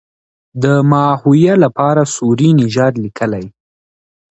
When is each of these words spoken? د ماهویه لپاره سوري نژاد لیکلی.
د 0.63 0.65
ماهویه 0.91 1.53
لپاره 1.63 2.01
سوري 2.15 2.49
نژاد 2.61 2.93
لیکلی. 3.03 3.45